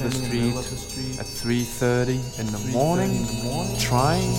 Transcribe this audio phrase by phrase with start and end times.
[0.00, 3.26] of the street, at 3.30 in the morning,
[3.78, 4.32] trying,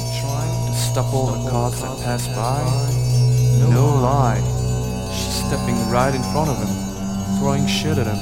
[0.67, 2.63] to stop all the cars that pass by.
[3.69, 4.39] No, lie,
[5.11, 8.17] she's stepping right in front of him, throwing shit at him.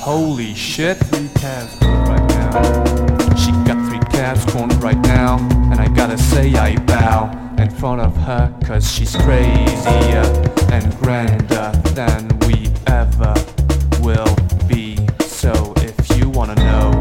[0.00, 0.98] Holy shit!
[3.36, 5.38] She got three cabs cornered right now,
[5.70, 10.26] and I gotta say I bow in front of her, cause she's crazier
[10.72, 13.34] and grander than we ever
[14.02, 14.36] will
[14.68, 14.98] be.
[15.20, 15.75] So
[16.36, 16.95] wanna know.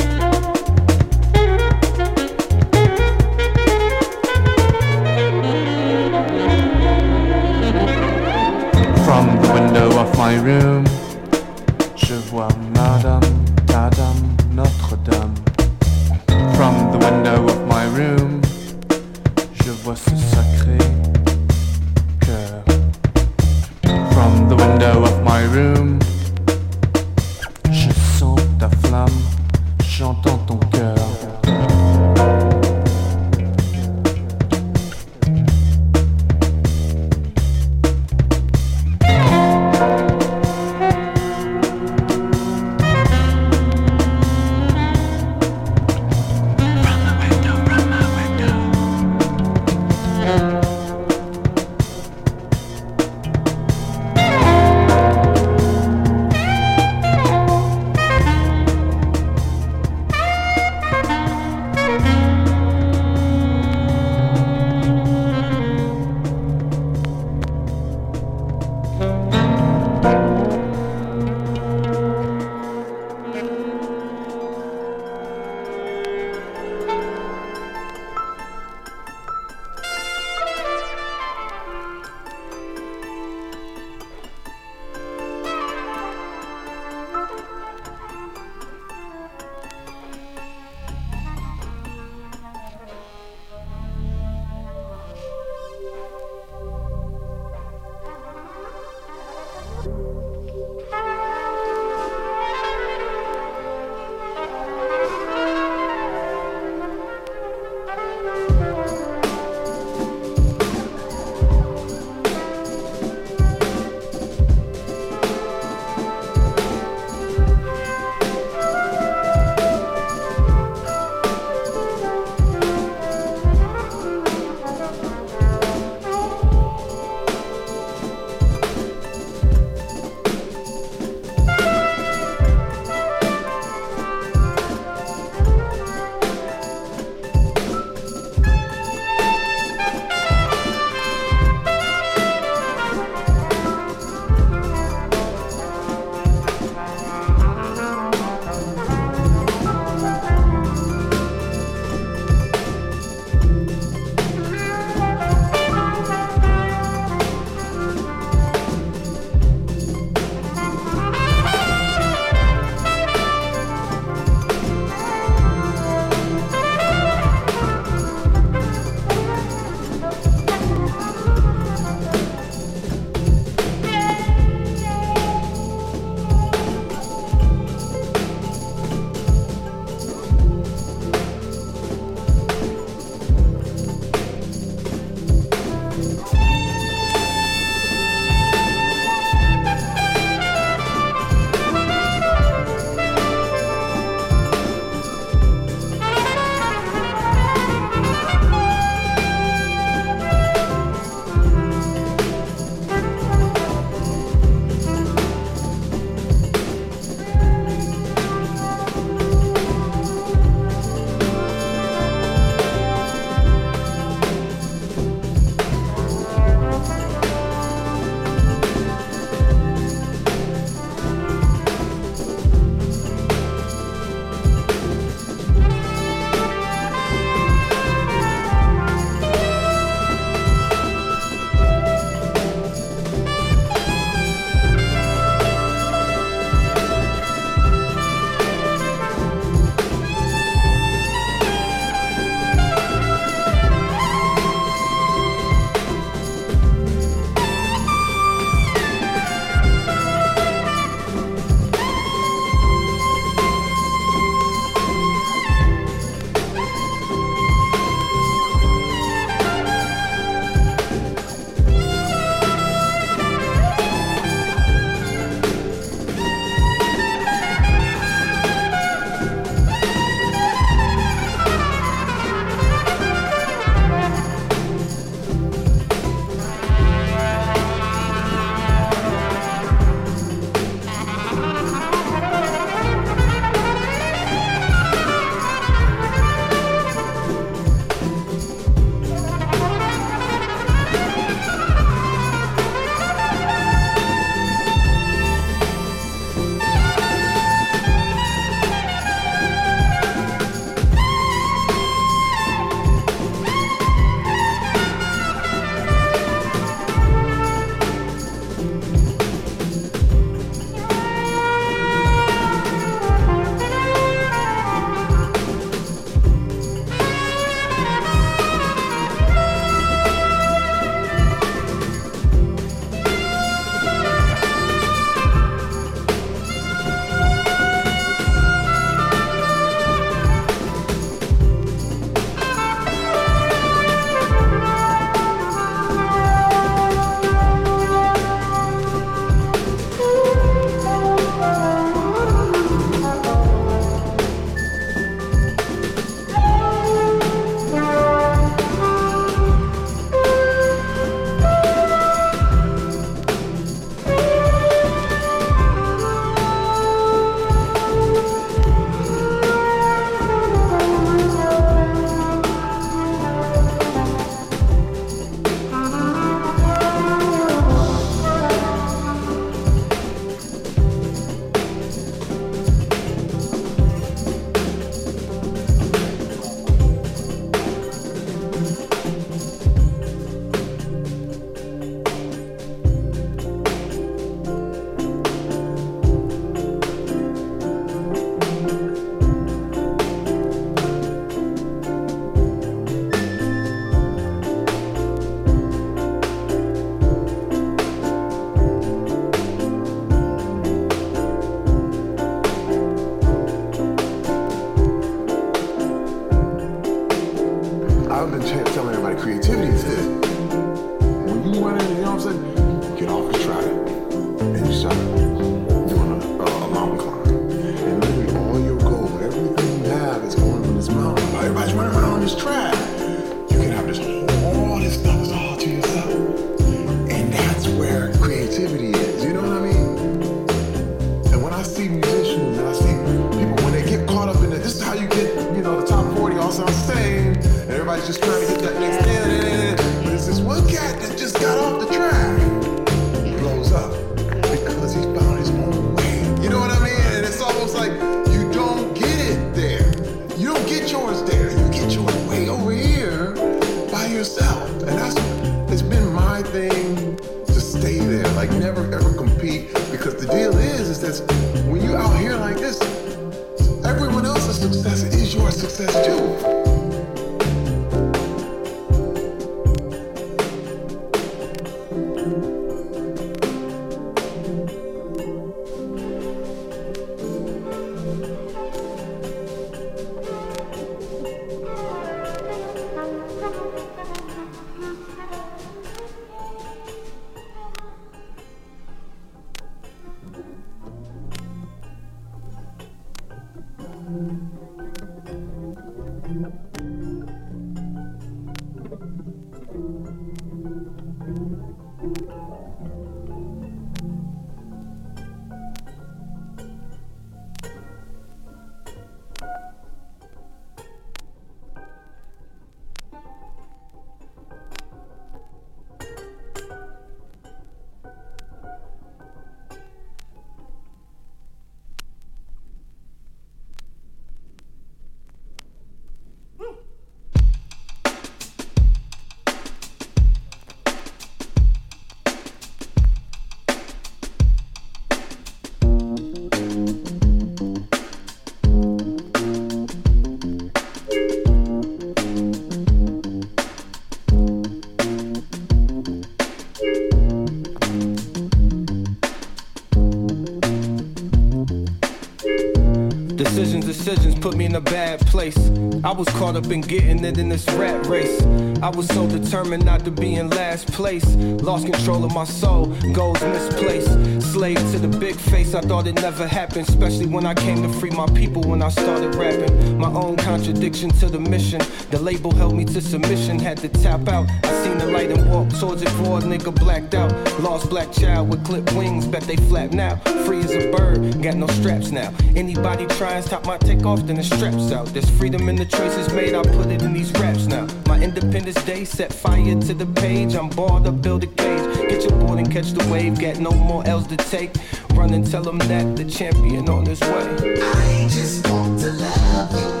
[554.41, 555.57] Put me in a bad place.
[556.03, 558.41] I was caught up in getting it in this rat race.
[558.81, 561.25] I was so determined not to be in last place.
[561.35, 564.51] Lost control of my soul, goals misplaced.
[564.51, 566.89] Slave to the big face, I thought it never happened.
[566.89, 569.97] Especially when I came to free my people when I started rapping.
[569.97, 571.81] My own contradiction to the mission.
[572.09, 574.47] The label held me to submission, had to tap out.
[574.83, 577.31] Seen the light and walk towards it, for nigga blacked out.
[577.59, 580.17] Lost black child with clipped wings, bet they flap now.
[580.45, 582.33] Free as a bird, got no straps now.
[582.55, 585.07] Anybody and stop my takeoff, then the straps out.
[585.07, 587.87] There's freedom in the choices made, I put it in these raps now.
[588.07, 590.55] My Independence Day set fire to the page.
[590.55, 592.09] I'm bored up, build a cage.
[592.09, 594.71] Get your board and catch the wave, got no more L's to take.
[595.13, 597.79] Run and tell them that the champion on his way.
[597.81, 600.00] I just want to love you.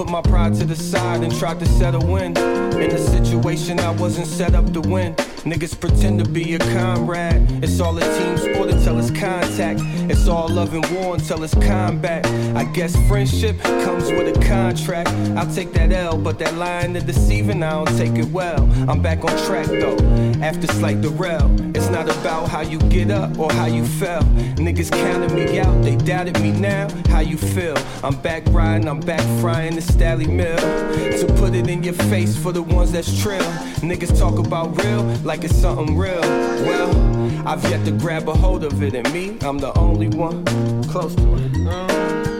[0.00, 2.34] Put my pride to the side and tried to settle in.
[2.34, 5.14] In a situation I wasn't set up to win.
[5.44, 7.46] Niggas pretend to be a comrade.
[7.62, 9.80] It's all a team sport until it's contact.
[10.10, 12.26] It's all love and war until it's combat.
[12.54, 15.08] I guess friendship comes with a contract.
[15.38, 18.68] I'll take that L, but that line of deceiving, I don't take it well.
[18.86, 19.96] I'm back on track though,
[20.42, 21.50] after slight derail.
[21.74, 24.22] It's not about how you get up or how you fell.
[24.60, 26.88] Niggas counted me out, they doubted me now.
[27.08, 27.78] How you feel?
[28.04, 30.58] I'm back riding, I'm back frying the Stally Mill.
[31.20, 33.40] To put it in your face for the ones that's trill.
[33.80, 36.20] Niggas talk about real like it's something real.
[36.20, 40.44] Well, I've yet to grab a hold of it, and me, I'm the only one
[40.84, 42.39] close to it.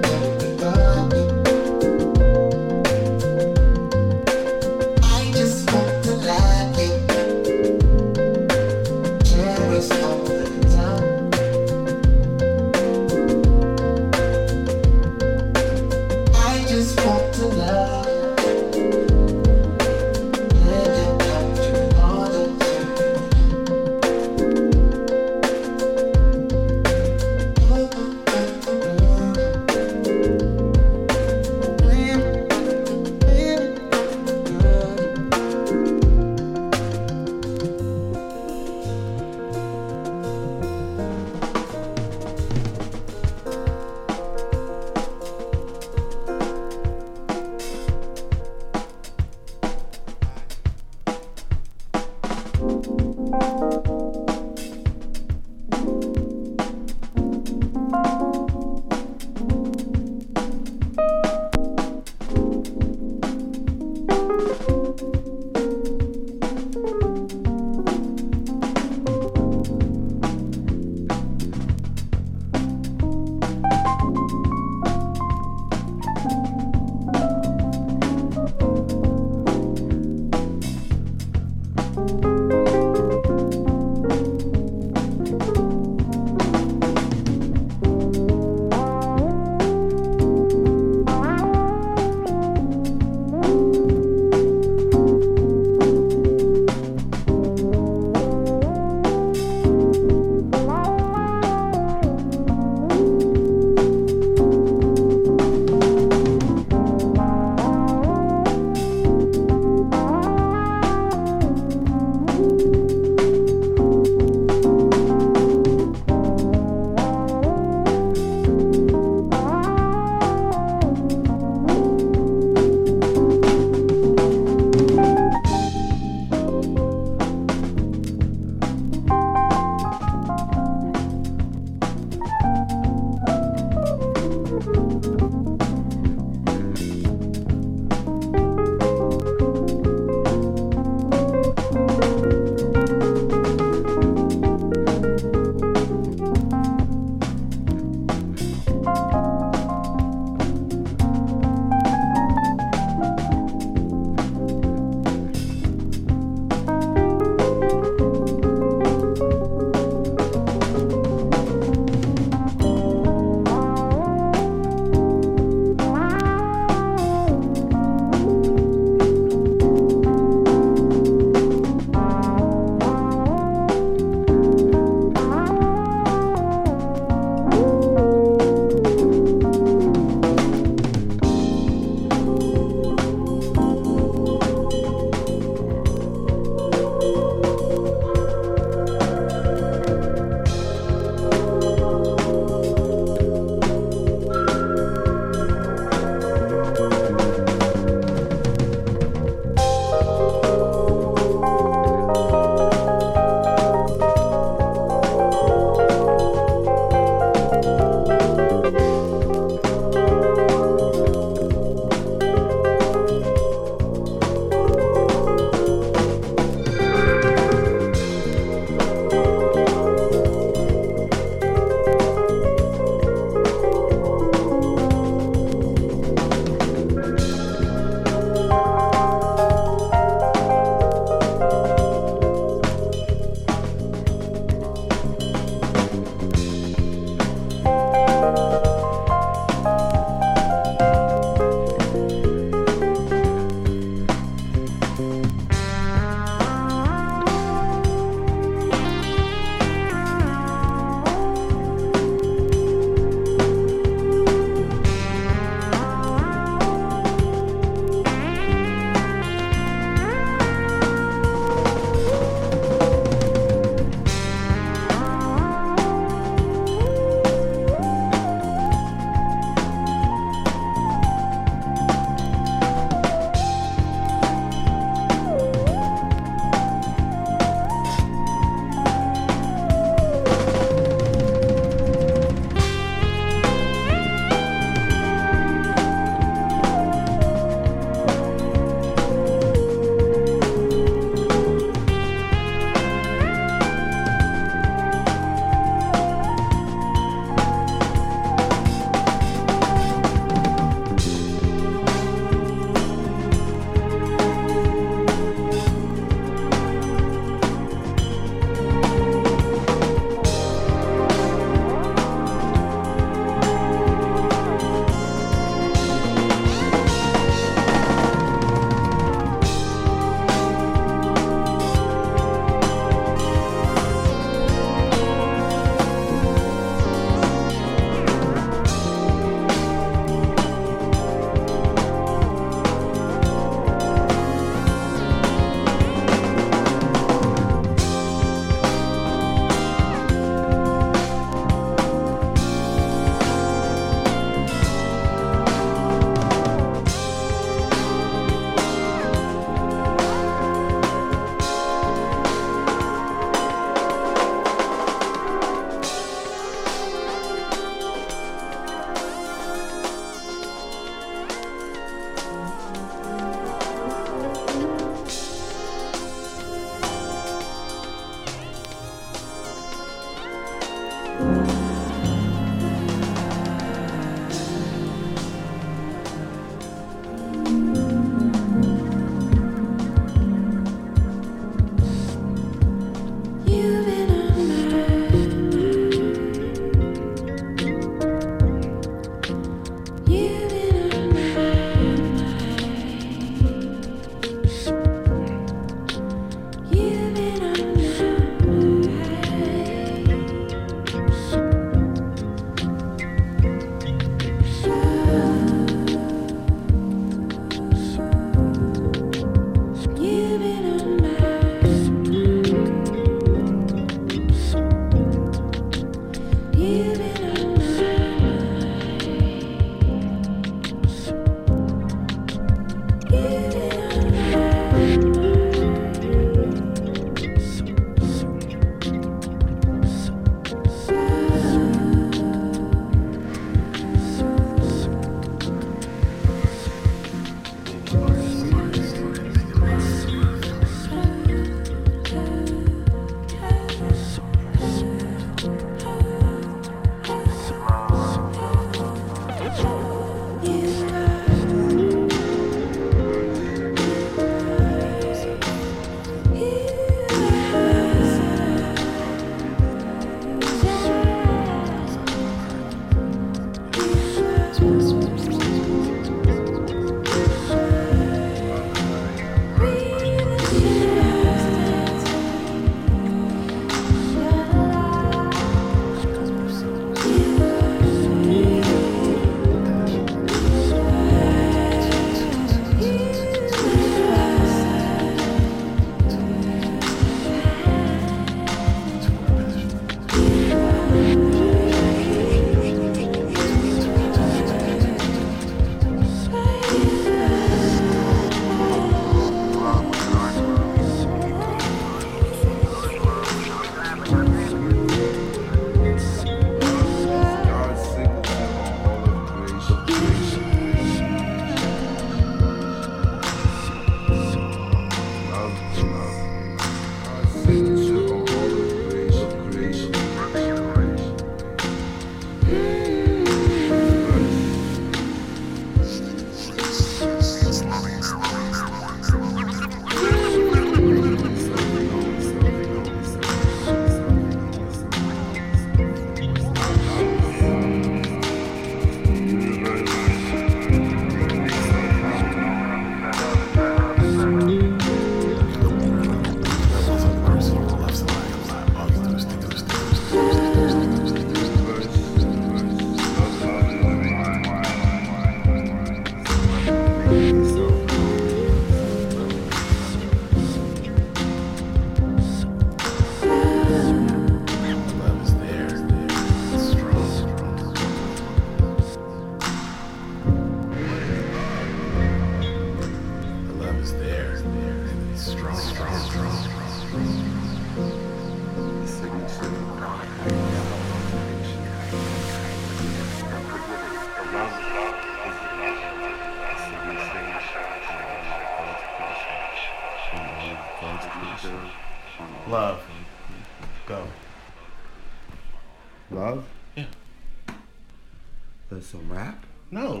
[599.76, 600.00] Uh.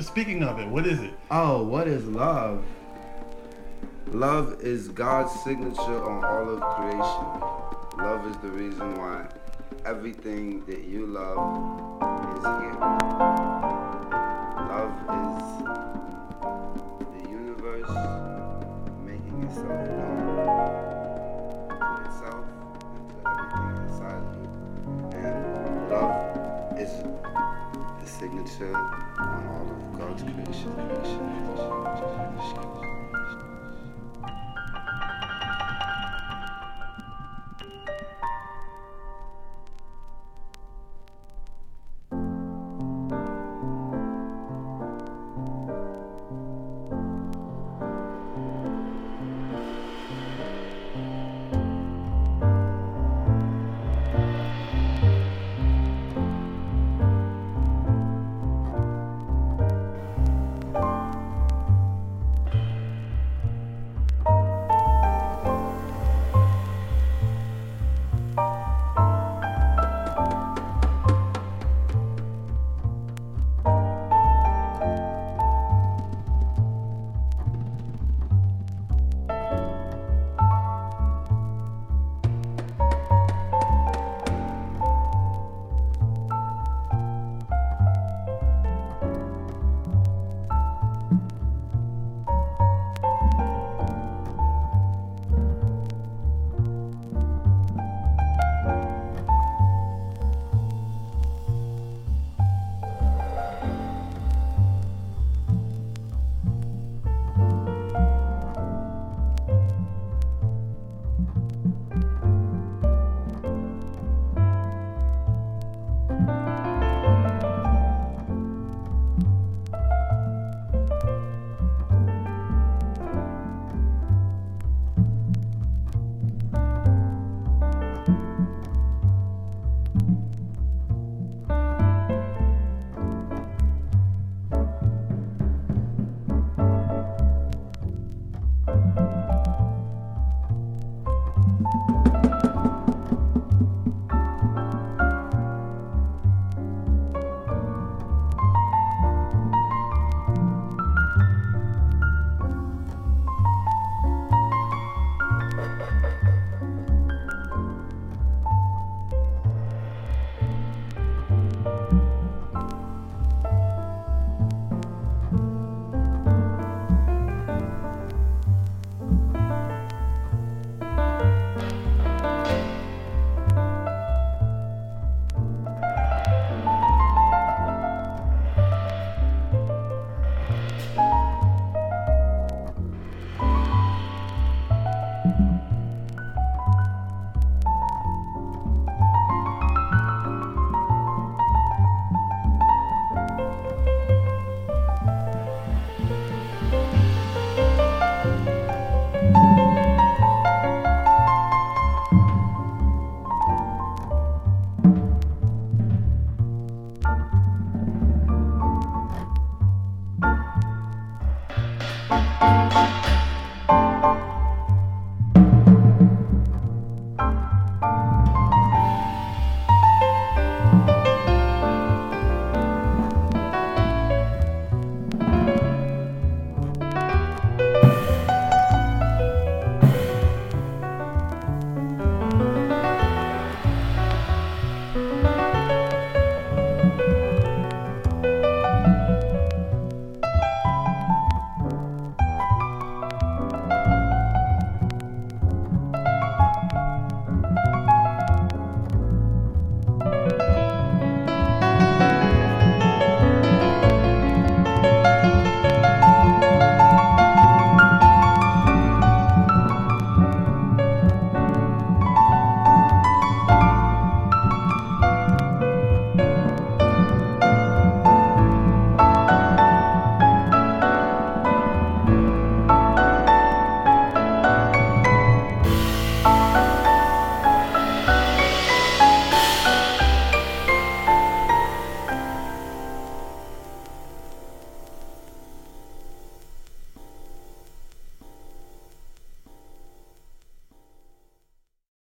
[0.00, 1.14] speaking of it, what is it?
[1.30, 2.64] Oh, what is love?
[4.08, 8.04] Love is God's signature on all of creation.
[8.04, 9.28] Love is the reason why
[9.84, 11.38] everything that you love
[12.36, 12.74] is here.
[14.66, 15.38] Love is
[17.22, 17.90] the universe
[19.04, 20.17] making itself known
[28.18, 30.74] signature on all of God's creation.
[30.74, 32.87] creation.